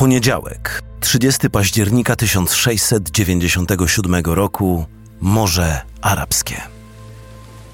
[0.00, 4.86] Poniedziałek, 30 października 1697 roku,
[5.20, 6.60] Morze Arabskie.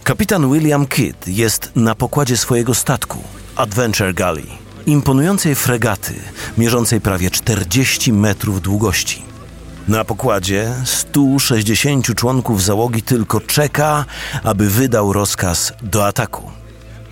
[0.05, 3.19] Kapitan William Kidd jest na pokładzie swojego statku
[3.57, 4.47] Adventure Galley,
[4.87, 6.15] imponującej fregaty
[6.59, 9.23] mierzącej prawie 40 metrów długości.
[9.89, 14.05] Na pokładzie 160 członków załogi tylko czeka,
[14.43, 16.51] aby wydał rozkaz do ataku.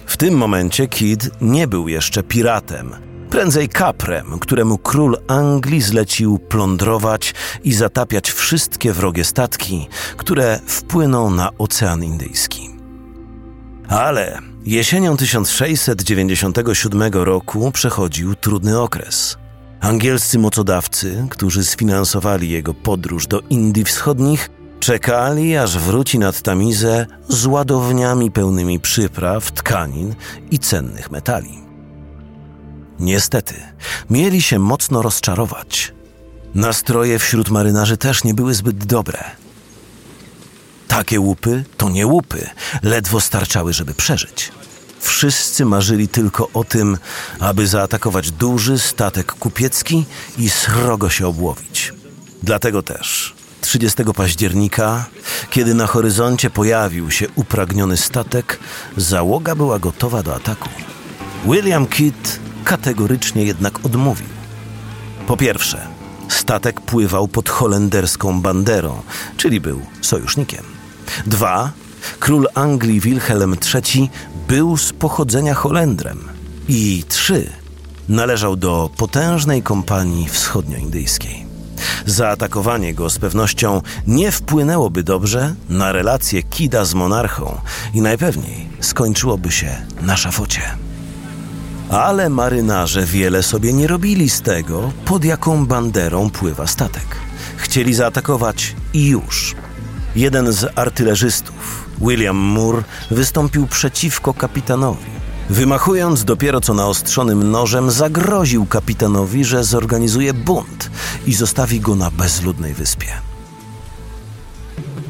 [0.06, 7.34] W tym momencie Kidd nie był jeszcze piratem, prędzej kaprem, któremu król Anglii zlecił plądrować
[7.64, 12.70] i zatapiać wszystkie wrogie statki, które wpłyną na Ocean Indyjski.
[13.88, 19.36] Ale jesienią 1697 roku przechodził trudny okres.
[19.80, 27.46] Angielscy mocodawcy, którzy sfinansowali jego podróż do Indii Wschodnich, czekali, aż wróci nad Tamizę z
[27.46, 30.14] ładowniami pełnymi przypraw, tkanin
[30.50, 31.63] i cennych metali.
[33.00, 33.54] Niestety,
[34.10, 35.92] mieli się mocno rozczarować.
[36.54, 39.24] Nastroje wśród marynarzy też nie były zbyt dobre.
[40.88, 42.50] Takie łupy to nie łupy,
[42.82, 44.52] ledwo starczały, żeby przeżyć.
[45.00, 46.98] Wszyscy marzyli tylko o tym,
[47.40, 50.04] aby zaatakować duży statek kupiecki
[50.38, 51.92] i srogo się obłowić.
[52.42, 55.04] Dlatego też 30 października,
[55.50, 58.58] kiedy na horyzoncie pojawił się upragniony statek,
[58.96, 60.68] załoga była gotowa do ataku.
[61.44, 64.26] William Kidd kategorycznie jednak odmówił.
[65.26, 65.86] Po pierwsze,
[66.28, 69.02] statek pływał pod holenderską banderą,
[69.36, 70.64] czyli był sojusznikiem.
[71.26, 71.72] Dwa,
[72.18, 74.10] król Anglii Wilhelm III
[74.48, 76.28] był z pochodzenia Holendrem.
[76.68, 77.50] I trzy,
[78.08, 81.46] należał do potężnej kompanii wschodnioindyjskiej.
[82.06, 87.60] Zaatakowanie go z pewnością nie wpłynęłoby dobrze na relacje Kida z monarchą
[87.94, 90.83] i najpewniej skończyłoby się na szafocie.
[91.94, 97.16] Ale marynarze wiele sobie nie robili z tego, pod jaką banderą pływa statek.
[97.56, 99.54] Chcieli zaatakować i już.
[100.16, 105.10] Jeden z artylerzystów, William Moore, wystąpił przeciwko kapitanowi.
[105.50, 110.90] Wymachując dopiero co naostrzonym nożem, zagroził kapitanowi, że zorganizuje bunt
[111.26, 113.08] i zostawi go na bezludnej wyspie.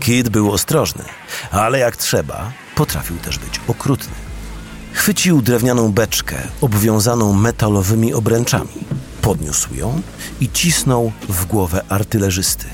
[0.00, 1.04] Kid był ostrożny,
[1.50, 4.23] ale jak trzeba, potrafił też być okrutny.
[4.94, 8.84] Chwycił drewnianą beczkę obwiązaną metalowymi obręczami,
[9.22, 10.00] podniósł ją
[10.40, 12.66] i cisnął w głowę artylerzysty.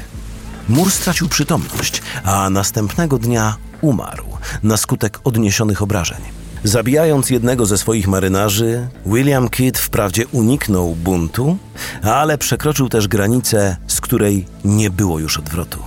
[0.69, 4.25] Mur stracił przytomność, a następnego dnia umarł
[4.63, 6.19] na skutek odniesionych obrażeń.
[6.65, 11.57] Zabijając jednego ze swoich marynarzy, William Kidd wprawdzie uniknął buntu,
[12.03, 15.79] ale przekroczył też granicę, z której nie było już odwrotu.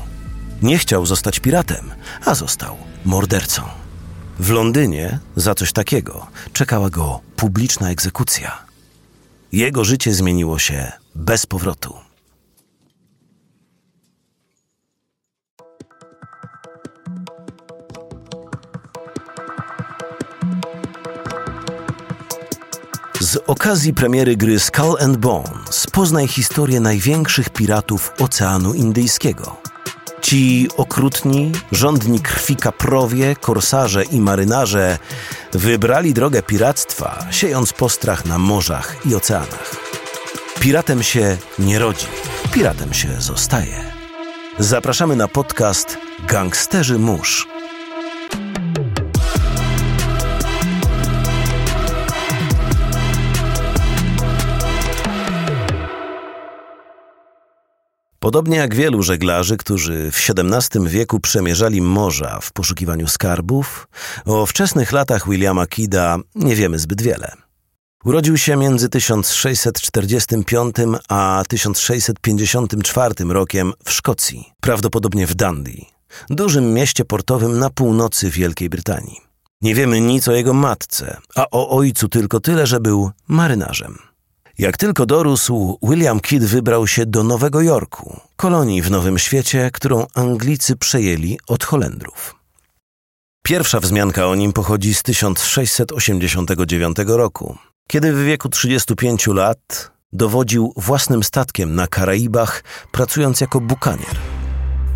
[0.62, 1.92] Nie chciał zostać piratem,
[2.26, 3.83] a został mordercą.
[4.40, 8.66] W Londynie za coś takiego czekała go publiczna egzekucja.
[9.52, 11.96] Jego życie zmieniło się bez powrotu.
[23.20, 29.63] Z okazji premiery gry Skull and Bones poznaj historię największych piratów Oceanu Indyjskiego.
[30.24, 34.98] Ci okrutni, rządni krwi kaprowie, korsarze i marynarze
[35.54, 39.76] wybrali drogę piractwa, siejąc postrach na morzach i oceanach.
[40.60, 42.06] Piratem się nie rodzi,
[42.52, 43.94] piratem się zostaje.
[44.60, 45.98] Zapraszamy na podcast
[46.28, 47.53] Gangsterzy Mórz.
[58.24, 63.88] Podobnie jak wielu żeglarzy, którzy w XVII wieku przemierzali morza w poszukiwaniu skarbów,
[64.26, 67.32] o wczesnych latach Williama Kida nie wiemy zbyt wiele.
[68.06, 70.76] Urodził się między 1645
[71.10, 75.86] a 1654 rokiem w Szkocji, prawdopodobnie w Dundee,
[76.30, 79.18] dużym mieście portowym na północy Wielkiej Brytanii.
[79.62, 84.13] Nie wiemy nic o jego matce, a o ojcu tylko tyle, że był marynarzem.
[84.58, 90.06] Jak tylko dorósł, William Kidd wybrał się do Nowego Jorku, kolonii w Nowym Świecie, którą
[90.16, 92.36] Anglicy przejęli od Holendrów.
[93.44, 97.58] Pierwsza wzmianka o nim pochodzi z 1689 roku,
[97.88, 104.16] kiedy w wieku 35 lat dowodził własnym statkiem na Karaibach, pracując jako bukanier.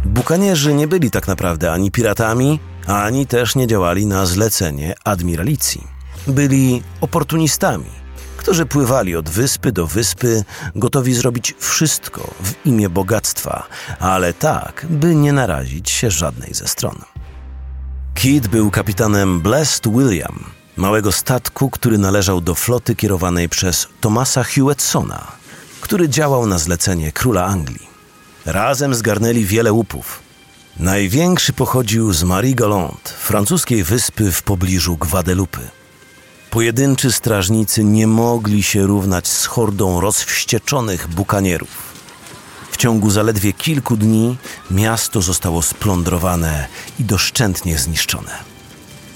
[0.05, 5.87] Bukanierzy nie byli tak naprawdę ani piratami, ani też nie działali na zlecenie admiralicji.
[6.27, 7.97] Byli oportunistami–
[8.37, 10.43] którzy pływali od wyspy do wyspy,
[10.75, 13.67] gotowi zrobić wszystko w imię bogactwa,
[13.99, 17.01] ale tak, by nie narazić się żadnej ze stron.
[18.13, 20.43] Kidd był kapitanem Blessed William,
[20.77, 25.27] małego statku, który należał do floty kierowanej przez Thomasa Hewettsona,
[25.81, 27.87] który działał na zlecenie króla Anglii.
[28.45, 30.19] Razem zgarnęli wiele łupów.
[30.79, 35.76] Największy pochodził z Marie Galante, francuskiej wyspy w pobliżu Gwadelupy.
[36.49, 41.87] Pojedynczy strażnicy nie mogli się równać z hordą rozwścieczonych bukanierów.
[42.71, 44.37] W ciągu zaledwie kilku dni
[44.71, 46.67] miasto zostało splądrowane
[46.99, 48.31] i doszczętnie zniszczone.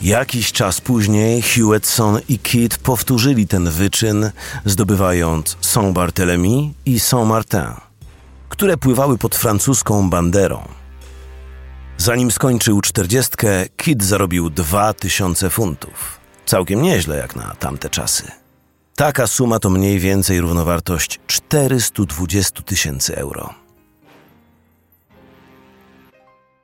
[0.01, 4.31] Jakiś czas później Hewetson i Kidd powtórzyli ten wyczyn,
[4.65, 7.73] zdobywając Saint-Barthélemy i Saint-Martin,
[8.49, 10.67] które pływały pod francuską banderą.
[11.97, 16.20] Zanim skończył czterdziestkę, Kidd zarobił dwa tysiące funtów.
[16.51, 18.23] Całkiem nieźle jak na tamte czasy.
[18.95, 23.53] Taka suma to mniej więcej równowartość 420 tysięcy euro.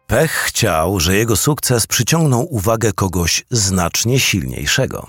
[0.07, 5.07] Pech chciał, że jego sukces przyciągnął uwagę kogoś znacznie silniejszego.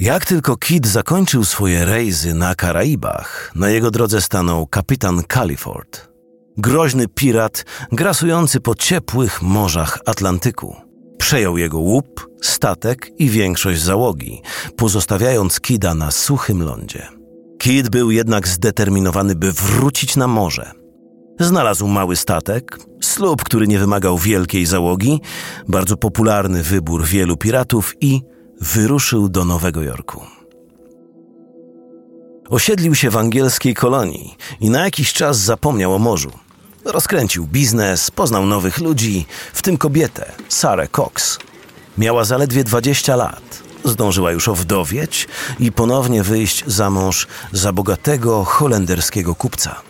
[0.00, 6.08] Jak tylko Kid zakończył swoje rejzy na Karaibach, na jego drodze stanął kapitan Califord,
[6.56, 10.91] groźny pirat grasujący po ciepłych morzach Atlantyku.
[11.22, 14.42] Przejął jego łup, statek i większość załogi,
[14.76, 17.08] pozostawiając Kida na suchym lądzie.
[17.58, 20.72] Kid był jednak zdeterminowany, by wrócić na morze.
[21.40, 25.20] Znalazł mały statek, slub, który nie wymagał wielkiej załogi,
[25.68, 28.20] bardzo popularny wybór wielu piratów i
[28.60, 30.20] wyruszył do Nowego Jorku.
[32.48, 36.30] Osiedlił się w angielskiej kolonii i na jakiś czas zapomniał o morzu.
[36.84, 41.38] Rozkręcił biznes, poznał nowych ludzi, w tym kobietę, Sarah Cox.
[41.98, 43.62] Miała zaledwie 20 lat.
[43.84, 49.80] Zdążyła już owdowieć i ponownie wyjść za mąż za bogatego holenderskiego kupca.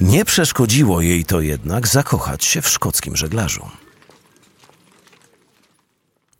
[0.00, 3.68] Nie przeszkodziło jej to jednak zakochać się w szkockim żeglarzu.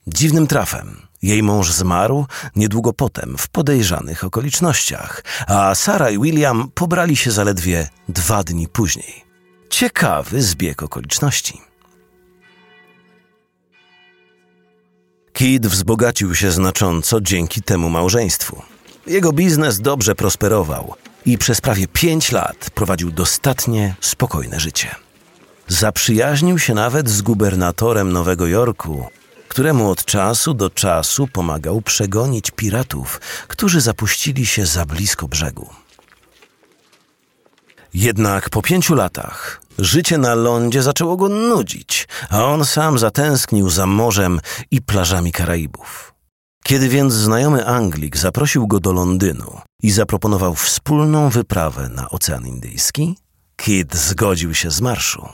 [0.07, 2.27] Dziwnym trafem jej mąż zmarł
[2.57, 9.30] niedługo potem w podejrzanych okolicznościach, a Sara i William pobrali się zaledwie dwa dni później.
[9.71, 11.61] Ciekawy zbieg okoliczności.
[15.33, 18.63] Kid wzbogacił się znacząco dzięki temu małżeństwu.
[19.07, 20.95] Jego biznes dobrze prosperował
[21.27, 24.95] i przez prawie pięć lat prowadził dostatnie, spokojne życie.
[25.69, 29.09] Zaprzyjaźnił się nawet z gubernatorem Nowego Jorku,
[29.49, 35.71] któremu od czasu do czasu pomagał przegonić piratów, którzy zapuścili się za blisko brzegu.
[37.95, 43.87] Jednak po pięciu latach życie na lądzie zaczęło go nudzić, a on sam zatęsknił za
[43.87, 44.41] morzem
[44.71, 46.15] i plażami Karaibów.
[46.65, 53.17] Kiedy więc znajomy Anglik zaprosił go do Londynu i zaproponował wspólną wyprawę na Ocean Indyjski,
[53.57, 55.29] Kid zgodził się z marszu.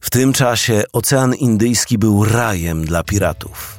[0.00, 3.78] W tym czasie Ocean Indyjski był rajem dla piratów.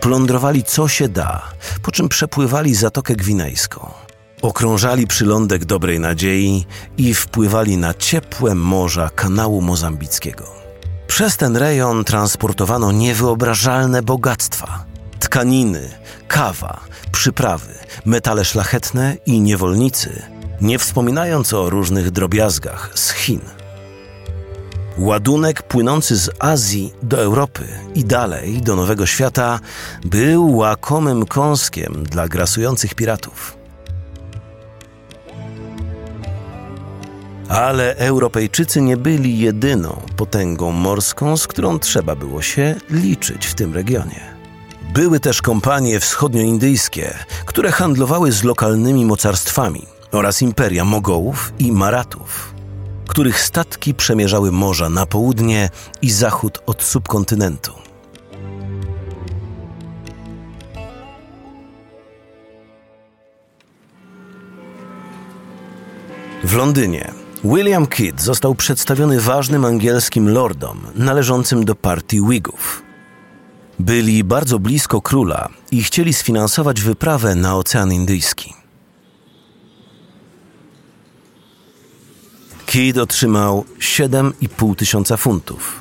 [0.00, 1.42] Plądrowali co się da,
[1.82, 4.07] po czym przepływali Zatokę Gwinejską.
[4.42, 6.66] Okrążali przylądek Dobrej Nadziei
[6.98, 10.44] i wpływali na ciepłe morza kanału mozambickiego.
[11.06, 14.84] Przez ten rejon transportowano niewyobrażalne bogactwa:
[15.18, 15.90] tkaniny,
[16.28, 16.80] kawa,
[17.12, 17.74] przyprawy,
[18.04, 20.22] metale szlachetne i niewolnicy,
[20.60, 23.40] nie wspominając o różnych drobiazgach z Chin.
[24.98, 27.64] Ładunek płynący z Azji do Europy
[27.94, 29.60] i dalej do Nowego Świata
[30.04, 33.57] był łakomym kąskiem dla grasujących piratów.
[37.48, 43.74] Ale Europejczycy nie byli jedyną potęgą morską, z którą trzeba było się liczyć w tym
[43.74, 44.20] regionie.
[44.94, 47.14] Były też kompanie wschodnioindyjskie,
[47.46, 52.54] które handlowały z lokalnymi mocarstwami oraz imperia Mogołów i Maratów,
[53.08, 55.70] których statki przemierzały morza na południe
[56.02, 57.72] i zachód od subkontynentu.
[66.44, 72.82] W Londynie William Kidd został przedstawiony ważnym angielskim lordom należącym do partii Whigów.
[73.78, 78.54] Byli bardzo blisko króla i chcieli sfinansować wyprawę na Ocean Indyjski.
[82.66, 85.80] Kidd otrzymał 7,5 tysiąca funtów.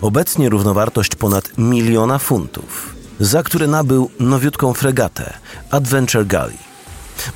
[0.00, 5.38] Obecnie równowartość ponad miliona funtów, za które nabył nowiutką fregatę
[5.70, 6.67] Adventure Galley.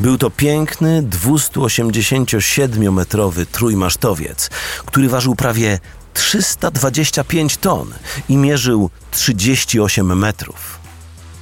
[0.00, 4.50] Był to piękny, 287-metrowy trójmasztowiec,
[4.86, 5.78] który ważył prawie
[6.14, 7.94] 325 ton
[8.28, 10.78] i mierzył 38 metrów.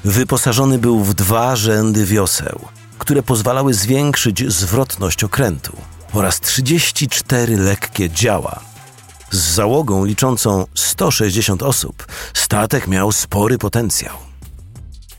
[0.05, 2.61] Wyposażony był w dwa rzędy wioseł,
[2.99, 5.77] które pozwalały zwiększyć zwrotność okrętu
[6.13, 8.61] oraz 34 lekkie działa.
[9.31, 14.17] Z załogą liczącą 160 osób, statek miał spory potencjał.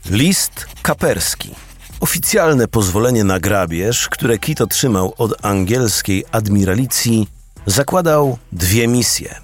[0.09, 1.55] List kaperski
[2.01, 7.27] Oficjalne pozwolenie na grabież, które Kit otrzymał od angielskiej admiralicji,
[7.65, 9.35] zakładał dwie misje: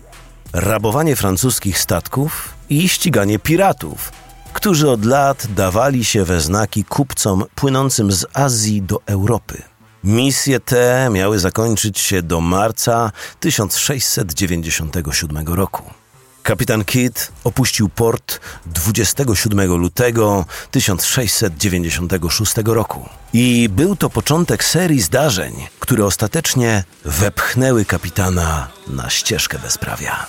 [0.53, 4.11] rabowanie francuskich statków i ściganie piratów,
[4.53, 9.61] którzy od lat dawali się we znaki kupcom płynącym z Azji do Europy.
[10.03, 15.83] Misje te miały zakończyć się do marca 1697 roku.
[16.47, 23.09] Kapitan Kidd opuścił port 27 lutego 1696 roku.
[23.33, 30.27] I był to początek serii zdarzeń, które ostatecznie wepchnęły kapitana na ścieżkę bezprawia.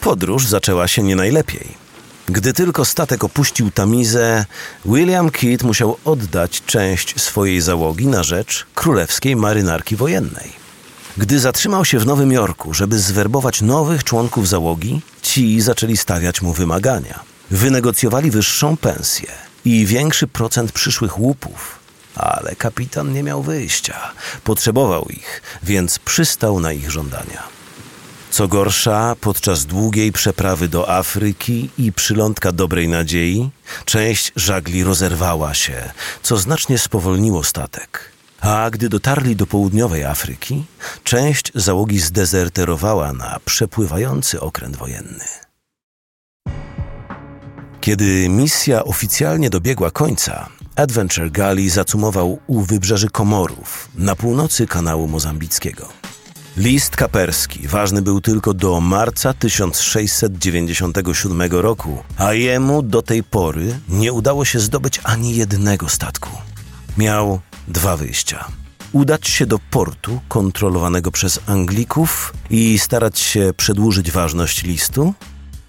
[0.00, 1.87] Podróż zaczęła się nie najlepiej.
[2.28, 4.44] Gdy tylko statek opuścił Tamizę,
[4.84, 10.52] William Kidd musiał oddać część swojej załogi na rzecz królewskiej marynarki wojennej.
[11.16, 16.52] Gdy zatrzymał się w Nowym Jorku, żeby zwerbować nowych członków załogi, ci zaczęli stawiać mu
[16.52, 17.20] wymagania.
[17.50, 19.28] Wynegocjowali wyższą pensję
[19.64, 21.78] i większy procent przyszłych łupów,
[22.14, 24.12] ale kapitan nie miał wyjścia.
[24.44, 27.57] Potrzebował ich, więc przystał na ich żądania.
[28.38, 33.50] Co gorsza, podczas długiej przeprawy do Afryki i przylądka dobrej nadziei,
[33.84, 35.90] część żagli rozerwała się,
[36.22, 38.12] co znacznie spowolniło statek.
[38.40, 40.64] A gdy dotarli do południowej Afryki,
[41.04, 45.24] część załogi zdezerterowała na przepływający okręt wojenny.
[47.80, 56.07] Kiedy misja oficjalnie dobiegła końca, Adventure Galley zacumował u wybrzeży Komorów, na północy kanału mozambickiego.
[56.58, 64.12] List kaperski ważny był tylko do marca 1697 roku, a jemu do tej pory nie
[64.12, 66.30] udało się zdobyć ani jednego statku.
[66.96, 68.44] Miał dwa wyjścia.
[68.92, 75.14] Udać się do portu kontrolowanego przez Anglików i starać się przedłużyć ważność listu,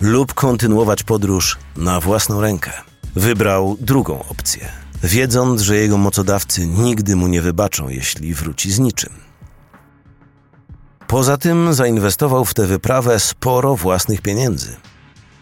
[0.02, 2.72] lub kontynuować podróż na własną rękę.
[3.16, 4.72] Wybrał drugą opcję,
[5.04, 9.29] wiedząc, że jego mocodawcy nigdy mu nie wybaczą, jeśli wróci z niczym.
[11.10, 14.76] Poza tym zainwestował w tę wyprawę sporo własnych pieniędzy.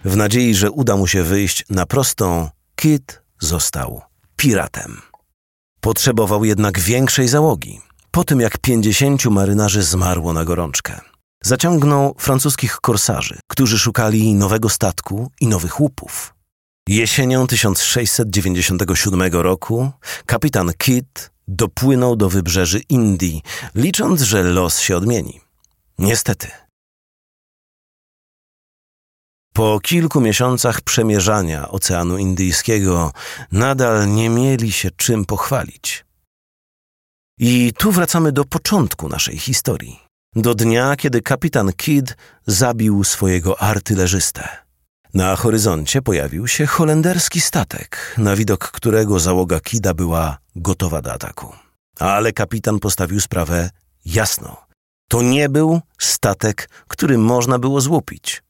[0.05, 4.01] W nadziei, że uda mu się wyjść na prostą, Kit został
[4.35, 5.01] piratem.
[5.81, 7.81] Potrzebował jednak większej załogi.
[8.11, 10.99] Po tym jak pięćdziesięciu marynarzy zmarło na gorączkę.
[11.43, 16.33] Zaciągnął francuskich korsarzy, którzy szukali nowego statku i nowych łupów.
[16.89, 19.91] Jesienią 1697 roku
[20.25, 23.41] kapitan Kidd dopłynął do wybrzeży Indii,
[23.75, 25.46] licząc, że los się odmieni.
[25.97, 26.47] Niestety.
[29.53, 33.11] Po kilku miesiącach przemierzania Oceanu Indyjskiego
[33.51, 36.05] nadal nie mieli się czym pochwalić.
[37.39, 39.99] I tu wracamy do początku naszej historii.
[40.35, 44.47] Do dnia, kiedy kapitan Kidd zabił swojego artylerzystę.
[45.13, 51.53] Na horyzoncie pojawił się holenderski statek, na widok którego załoga Kida była gotowa do ataku.
[51.99, 53.69] Ale kapitan postawił sprawę
[54.05, 54.66] jasno.
[55.07, 58.43] To nie był statek, który można było złupić.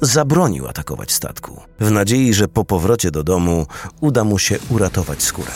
[0.00, 3.66] Zabronił atakować statku, w nadziei, że po powrocie do domu
[4.00, 5.52] uda mu się uratować skórę.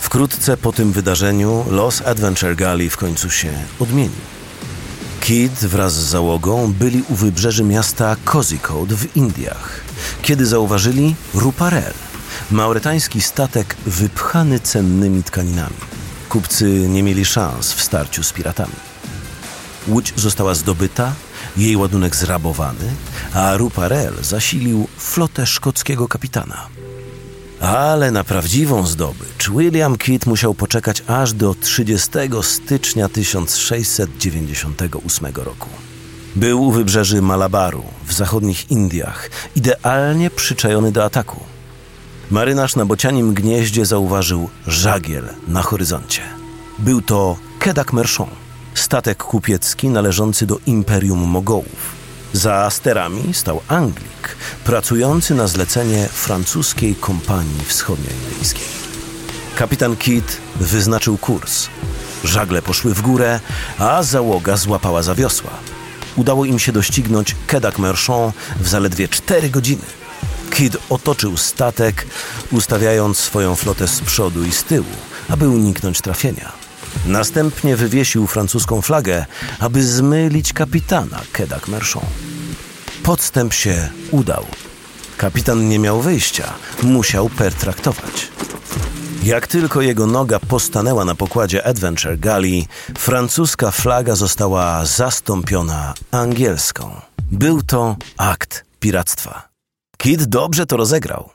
[0.00, 4.20] Wkrótce po tym wydarzeniu los Adventure Galley w końcu się odmienił.
[5.20, 9.80] Kid wraz z załogą byli u wybrzeży miasta Kozikold w Indiach,
[10.22, 11.92] kiedy zauważyli Ruparel,
[12.50, 16.01] mauretański statek wypchany cennymi tkaninami.
[16.32, 18.72] Kupcy nie mieli szans w starciu z piratami.
[19.88, 21.12] Łódź została zdobyta,
[21.56, 22.92] jej ładunek zrabowany,
[23.34, 26.68] a Ruparel zasilił flotę szkockiego kapitana.
[27.60, 32.10] Ale na prawdziwą zdobycz William Kidd musiał poczekać aż do 30
[32.42, 35.68] stycznia 1698 roku.
[36.36, 41.51] Był u wybrzeży Malabaru w zachodnich Indiach, idealnie przyczajony do ataku
[42.32, 46.22] marynarz na bocianim gnieździe zauważył żagiel na horyzoncie.
[46.78, 48.28] Był to Kedak Merchon,
[48.74, 51.94] statek kupiecki należący do Imperium Mogołów.
[52.32, 58.68] Za sterami stał Anglik, pracujący na zlecenie francuskiej kompanii wschodnioindyjskiej.
[59.56, 61.68] Kapitan Kidd wyznaczył kurs.
[62.24, 63.40] Żagle poszły w górę,
[63.78, 65.50] a załoga złapała za wiosła.
[66.16, 69.84] Udało im się doścignąć Kedak Merchon w zaledwie cztery godziny–
[70.54, 72.06] Kidd otoczył statek,
[72.50, 74.86] ustawiając swoją flotę z przodu i z tyłu,
[75.28, 76.52] aby uniknąć trafienia.
[77.06, 79.26] Następnie wywiesił francuską flagę,
[79.58, 82.04] aby zmylić kapitana Kedak Merchon.
[83.02, 84.46] Podstęp się udał.
[85.16, 88.28] Kapitan nie miał wyjścia, musiał pertraktować.
[89.22, 92.66] Jak tylko jego noga postanęła na pokładzie Adventure Galley,
[92.98, 97.00] francuska flaga została zastąpiona angielską.
[97.32, 99.51] Był to akt piractwa.
[100.02, 101.30] Kid dobrze to rozegrał.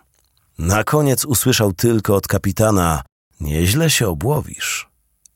[0.57, 3.03] Na koniec usłyszał tylko od kapitana:
[3.39, 4.89] Nieźle się obłowisz.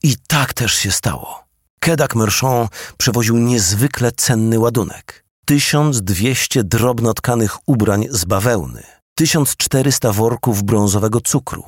[0.03, 1.43] I tak też się stało.
[1.79, 5.25] Kedak Merchon przewoził niezwykle cenny ładunek.
[5.45, 8.83] 1200 drobno tkanych ubrań z bawełny,
[9.15, 11.63] 1400 worków brązowego cukru,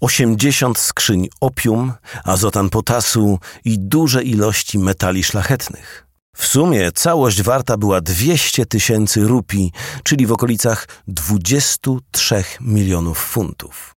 [0.00, 1.92] 80 skrzyń opium,
[2.24, 6.07] azotan potasu i duże ilości metali szlachetnych.
[6.38, 13.94] W sumie całość warta była 200 tysięcy rupii, czyli w okolicach 23 milionów funtów.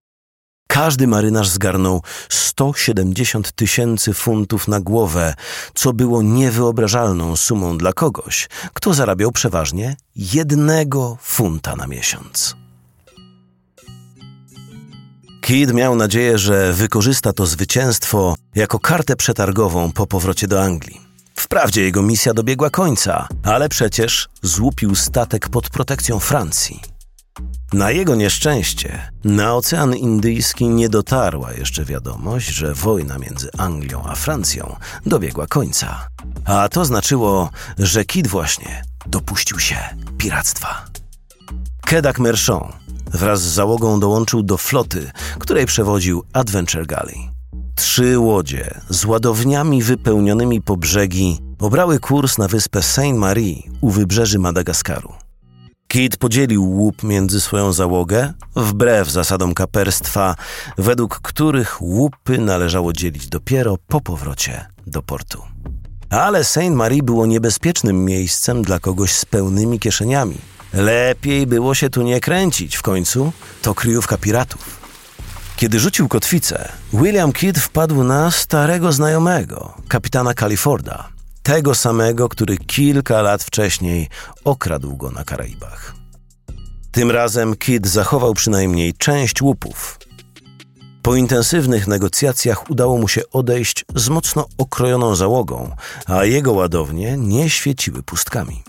[0.67, 5.33] Każdy marynarz zgarnął 170 tysięcy funtów na głowę,
[5.73, 12.55] co było niewyobrażalną sumą dla kogoś, kto zarabiał przeważnie jednego funta na miesiąc.
[15.41, 21.10] Kidd miał nadzieję, że wykorzysta to zwycięstwo jako kartę przetargową po powrocie do Anglii.
[21.35, 26.81] Wprawdzie jego misja dobiegła końca, ale przecież złupił statek pod protekcją Francji.
[27.73, 34.15] Na jego nieszczęście na Ocean Indyjski nie dotarła jeszcze wiadomość, że wojna między Anglią a
[34.15, 36.07] Francją dobiegła końca.
[36.45, 39.77] A to znaczyło, że Kidd właśnie dopuścił się
[40.17, 40.85] piractwa.
[41.85, 42.71] Kedak Merchon
[43.13, 47.40] wraz z załogą dołączył do floty, której przewodził Adventure Galley.
[47.75, 55.13] Trzy łodzie z ładowniami wypełnionymi po brzegi obrały kurs na wyspę Saint-Marie u wybrzeży Madagaskaru.
[55.87, 60.35] Kit podzielił łup między swoją załogę, wbrew zasadom kaperstwa,
[60.77, 65.41] według których łupy należało dzielić dopiero po powrocie do portu.
[66.09, 70.37] Ale Saint-Marie było niebezpiecznym miejscem dla kogoś z pełnymi kieszeniami.
[70.73, 74.80] Lepiej było się tu nie kręcić, w końcu to kryjówka piratów.
[75.61, 81.09] Kiedy rzucił kotwicę, William Kidd wpadł na starego znajomego, kapitana Califorda,
[81.43, 84.09] tego samego, który kilka lat wcześniej
[84.43, 85.95] okradł go na Karaibach.
[86.91, 89.99] Tym razem Kidd zachował przynajmniej część łupów.
[91.01, 97.49] Po intensywnych negocjacjach udało mu się odejść z mocno okrojoną załogą, a jego ładownie nie
[97.49, 98.63] świeciły pustkami.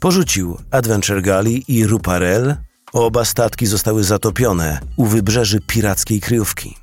[0.00, 2.56] Porzucił Adventure Galley i Ruparel.
[2.92, 6.76] Oba statki zostały zatopione u wybrzeży pirackiej kryjówki.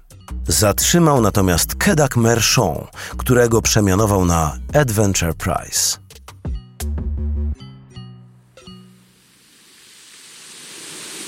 [0.47, 5.97] Zatrzymał natomiast Kedak Merchon, którego przemianował na Adventure Prize.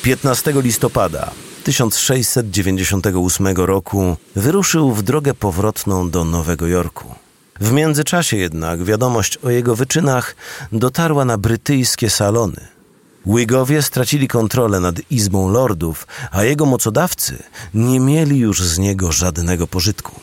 [0.02, 1.32] Piętnastego listopada
[1.64, 7.16] 1698 roku wyruszył w drogę powrotną do Nowego Jorku.
[7.60, 10.36] W międzyczasie jednak wiadomość o jego wyczynach
[10.72, 12.68] dotarła na brytyjskie salony–
[13.26, 19.68] Whigowie stracili kontrolę nad Izbą Lordów, a jego mocodawcy nie mieli już z niego żadnego
[19.68, 20.20] pożytku.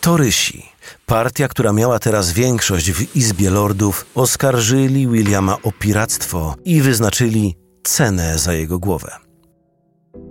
[0.00, 0.66] Torysi,
[1.06, 8.38] partia, która miała teraz większość w Izbie Lordów, oskarżyli Williama o piractwo i wyznaczyli cenę
[8.38, 9.16] za jego głowę.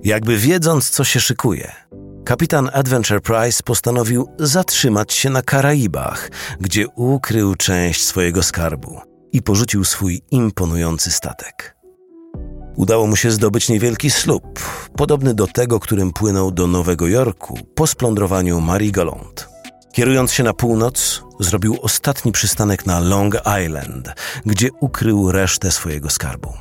[0.03, 1.71] Jakby wiedząc, co się szykuje,
[2.25, 6.29] kapitan Adventure Price postanowił zatrzymać się na Karaibach,
[6.59, 9.01] gdzie ukrył część swojego skarbu
[9.31, 11.78] i porzucił swój imponujący statek.
[12.75, 14.59] Udało mu się zdobyć niewielki słup,
[14.95, 19.49] podobny do tego, którym płynął do Nowego Jorku po splądrowaniu Marigoland.
[19.93, 24.09] Kierując się na północ, zrobił ostatni przystanek na Long Island,
[24.45, 26.53] gdzie ukrył resztę swojego skarbu.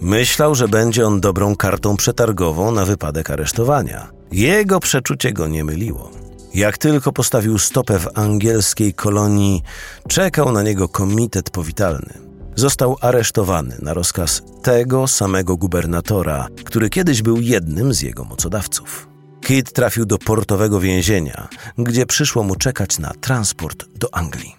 [0.00, 4.10] Myślał, że będzie on dobrą kartą przetargową na wypadek aresztowania.
[4.32, 6.10] Jego przeczucie go nie myliło.
[6.54, 9.62] Jak tylko postawił stopę w angielskiej kolonii,
[10.08, 12.25] czekał na niego komitet powitalny
[12.56, 19.08] został aresztowany na rozkaz tego samego gubernatora, który kiedyś był jednym z jego mocodawców.
[19.40, 24.56] Kit trafił do portowego więzienia, gdzie przyszło mu czekać na transport do Anglii.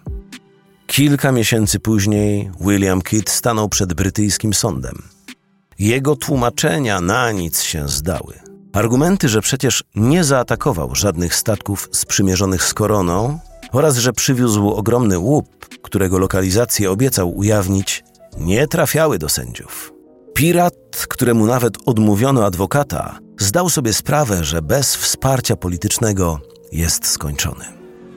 [0.86, 5.02] Kilka miesięcy później William Kidd stanął przed brytyjskim sądem.
[5.78, 8.34] Jego tłumaczenia na nic się zdały.
[8.72, 13.38] Argumenty, że przecież nie zaatakował żadnych statków sprzymierzonych z koroną
[13.72, 18.04] oraz że przywiózł ogromny łup, którego lokalizację obiecał ujawnić,
[18.38, 19.92] nie trafiały do sędziów.
[20.34, 26.40] Pirat, któremu nawet odmówiono adwokata, zdał sobie sprawę, że bez wsparcia politycznego
[26.72, 27.64] jest skończony.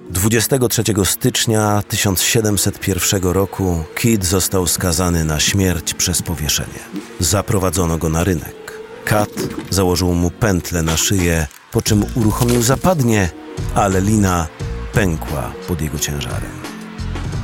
[0.10, 6.80] 23 stycznia 1701 roku Kidd został skazany na śmierć przez powieszenie.
[7.20, 8.82] Zaprowadzono go na rynek.
[9.06, 9.30] Kat
[9.70, 13.30] założył mu pętlę na szyję, po czym uruchomił zapadnie,
[13.76, 14.48] ale lina
[14.94, 16.52] pękła pod jego ciężarem.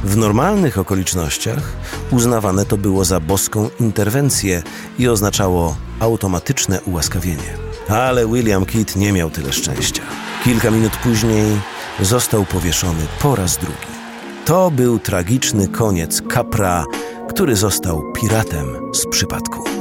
[0.03, 1.73] W normalnych okolicznościach
[2.12, 4.63] uznawane to było za boską interwencję
[4.99, 7.57] i oznaczało automatyczne ułaskawienie.
[7.89, 10.01] Ale William Kidd nie miał tyle szczęścia.
[10.43, 11.60] Kilka minut później
[12.01, 13.97] został powieszony po raz drugi.
[14.45, 16.86] To był tragiczny koniec kapra,
[17.29, 19.76] który został piratem z przypadku.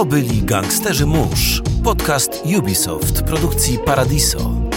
[0.00, 4.69] To byli Gangsterzy Mórz, podcast Ubisoft produkcji Paradiso.